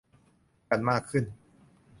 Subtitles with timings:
[0.69, 1.23] กันมากขึ้น